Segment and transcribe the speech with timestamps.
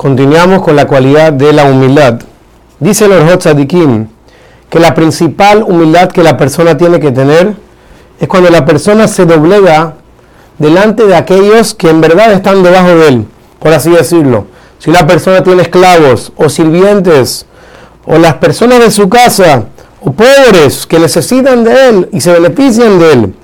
[0.00, 2.20] Continuamos con la cualidad de la humildad.
[2.78, 3.44] Dice el Orhot
[4.70, 7.54] que la principal humildad que la persona tiene que tener
[8.18, 9.96] es cuando la persona se doblega
[10.56, 13.26] delante de aquellos que en verdad están debajo de él,
[13.58, 14.46] por así decirlo.
[14.78, 17.44] Si la persona tiene esclavos o sirvientes
[18.06, 19.64] o las personas de su casa
[20.00, 23.34] o pobres que necesitan de él y se benefician de él,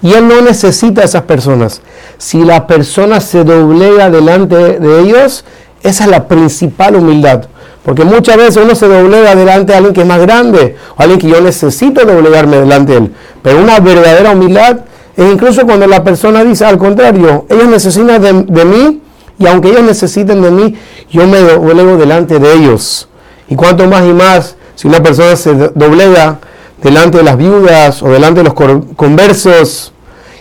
[0.00, 1.82] y él no necesita a esas personas.
[2.16, 5.44] Si la persona se doblega delante de ellos,
[5.82, 7.44] esa es la principal humildad.
[7.84, 11.18] Porque muchas veces uno se doblega delante de alguien que es más grande o alguien
[11.18, 13.12] que yo necesito doblegarme delante de él.
[13.42, 14.80] Pero una verdadera humildad
[15.16, 19.00] es incluso cuando la persona dice al contrario, ellos necesitan de, mí
[19.38, 20.74] y aunque ellos necesiten de mí,
[21.10, 23.08] yo me doblego delante de ellos.
[23.48, 26.38] Y cuanto más y más, si una persona se doblega
[26.82, 28.54] delante de las viudas o delante de los
[28.94, 29.92] conversos,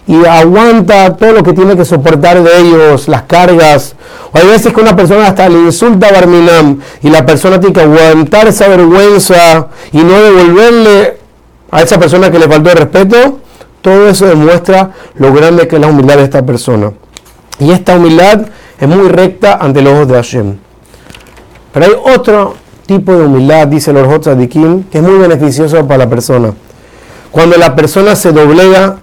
[0.10, 3.94] y aguanta todo lo que tiene que soportar de ellos, las cargas.
[4.32, 7.76] O hay veces que una persona hasta le insulta a Barminam y la persona tiene
[7.76, 11.18] que aguantar esa vergüenza y no devolverle
[11.70, 13.38] a esa persona que le faltó el respeto.
[13.84, 16.92] Todo eso demuestra lo grande que es la humildad de esta persona.
[17.60, 18.48] Y esta humildad
[18.80, 20.58] es muy recta ante los ojos de Hashem.
[21.72, 22.56] Pero hay otro
[22.88, 26.52] tipo de humildad, dice el Orjot que es muy beneficioso para la persona.
[27.30, 29.02] Cuando la persona se doblega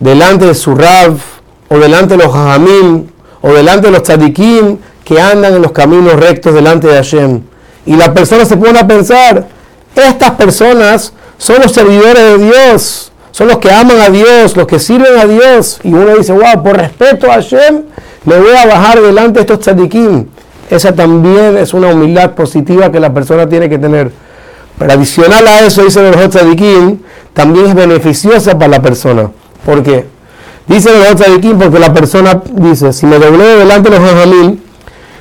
[0.00, 1.16] delante de su Rav,
[1.68, 3.06] o delante de los Jajamim,
[3.42, 7.40] o delante de los Tzadikim que andan en los caminos rectos delante de Hashem.
[7.86, 9.46] Y la persona se pone a pensar,
[9.94, 14.78] estas personas son los servidores de Dios, son los que aman a Dios, los que
[14.78, 15.80] sirven a Dios.
[15.82, 17.82] Y uno dice, wow, por respeto a Hashem,
[18.24, 20.26] me voy a bajar delante de estos tzadikim.
[20.68, 24.12] Esa también es una humildad positiva que la persona tiene que tener.
[24.78, 26.98] Pero adicional a eso, dice el tzadikim,
[27.32, 29.30] también es beneficiosa para la persona.
[29.70, 30.04] ¿Por qué?
[30.66, 34.60] Dice el Tzadikim porque la persona dice, si me dobleo delante de los Jajamín,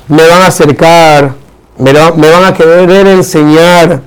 [0.08, 1.33] me van a acercar,
[1.78, 4.02] me, van a querer enseñar,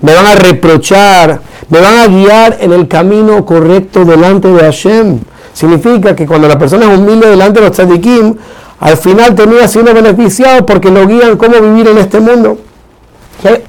[0.00, 5.18] me van a reprochar, me van a guiar en el camino correcto delante de Hashem.
[5.52, 8.36] Significa que cuando la persona es humilde delante de los tzadikim,
[8.78, 12.56] al final termina siendo beneficiado porque lo guían cómo vivir en este mundo.
[13.42, 13.64] hay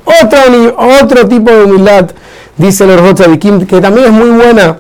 [1.02, 2.12] otro, tipo de humildad,
[2.56, 4.78] dice el tzadikim, que también es muy buena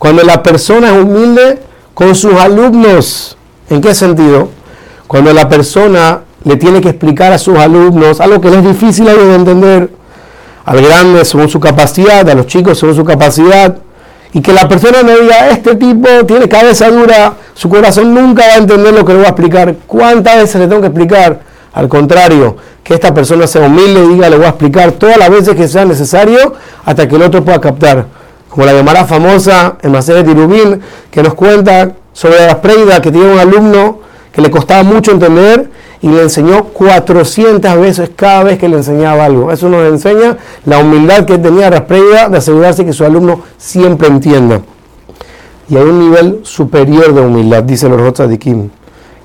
[0.00, 1.58] cuando la persona es humilde
[1.92, 3.36] con sus alumnos,
[3.68, 4.48] ¿en qué sentido?
[5.06, 9.04] Cuando la persona le tiene que explicar a sus alumnos algo que les es difícil
[9.04, 9.90] de entender,
[10.64, 13.76] al grande según su capacidad, a los chicos según su capacidad,
[14.32, 18.54] y que la persona no diga, este tipo tiene cabeza dura, su corazón nunca va
[18.54, 19.74] a entender lo que le voy a explicar.
[19.86, 21.40] ¿Cuántas veces le tengo que explicar?
[21.74, 25.28] Al contrario, que esta persona sea humilde y diga, le voy a explicar todas las
[25.28, 26.54] veces que sea necesario
[26.86, 28.06] hasta que el otro pueda captar
[28.50, 30.80] como la llamada famosa en de Tirubín,
[31.10, 34.00] que nos cuenta sobre la Preida, que tiene un alumno
[34.32, 35.70] que le costaba mucho entender
[36.02, 39.52] y le enseñó 400 veces cada vez que le enseñaba algo.
[39.52, 44.60] Eso nos enseña la humildad que tenía Raspreida de asegurarse que su alumno siempre entienda.
[45.68, 48.70] Y hay un nivel superior de humildad, dice los Kim,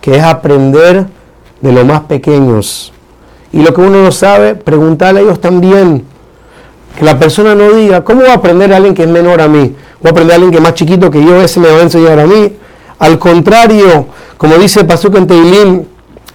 [0.01, 1.07] que es aprender
[1.61, 2.93] de los más pequeños.
[3.51, 6.05] Y lo que uno no sabe, preguntarle a ellos también.
[6.97, 9.47] Que la persona no diga, ¿cómo va a aprender a alguien que es menor a
[9.47, 9.75] mí?
[10.01, 11.41] ¿Voy a aprender a alguien que es más chiquito que yo?
[11.41, 12.53] Ese me va a enseñar a mí.
[12.99, 14.07] Al contrario,
[14.37, 15.83] como dice Pasuk en Teilim,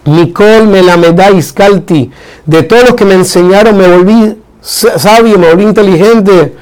[0.05, 0.99] Nicol me la
[1.31, 2.11] iscalti.
[2.45, 6.55] De todos los que me enseñaron me volví sabio, me volví inteligente.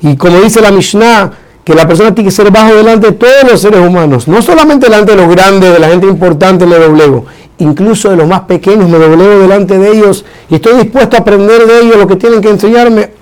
[0.00, 1.32] Y como dice la Mishnah,
[1.64, 4.26] que la persona tiene que ser bajo delante de todos los seres humanos.
[4.26, 7.26] No solamente delante de los grandes, de la gente importante me doblego
[7.58, 11.66] incluso de los más pequeños, me doblego delante de ellos y estoy dispuesto a aprender
[11.66, 13.17] de ellos lo que tienen que enseñarme.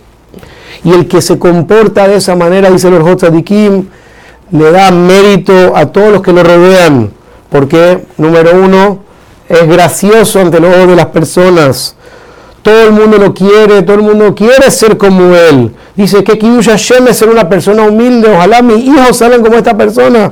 [0.87, 3.89] Y el que se comporta de esa manera, dice el Kim,
[4.53, 7.11] le da mérito a todos los que lo rodean,
[7.51, 9.01] porque, número uno,
[9.49, 11.97] es gracioso ante los ojos de las personas.
[12.63, 15.75] Todo el mundo lo quiere, todo el mundo quiere ser como él.
[15.97, 19.77] Dice que Kiyush Hashem es ser una persona humilde, ojalá mis hijos salgan como esta
[19.77, 20.31] persona.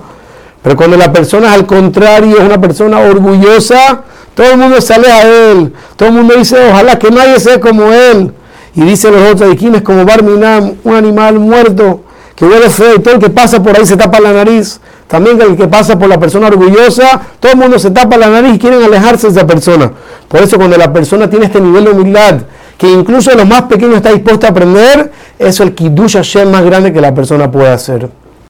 [0.62, 4.02] Pero cuando la persona es al contrario, es una persona orgullosa,
[4.36, 5.72] todo el mundo sale a él.
[5.96, 8.32] Todo el mundo dice, ojalá que nadie sea como él.
[8.76, 12.02] Y dice los otros es como Barminam, un animal muerto
[12.34, 14.80] que huele feo y todo el que pasa por ahí se tapa la nariz.
[15.06, 18.54] También el que pasa por la persona orgullosa, todo el mundo se tapa la nariz
[18.54, 19.92] y quieren alejarse de esa persona.
[20.26, 22.40] Por eso cuando la persona tiene este nivel de humildad,
[22.76, 26.64] que incluso los más pequeños está dispuesto a aprender, eso es el Kiddush Hashem más
[26.64, 28.08] grande que la persona puede hacer.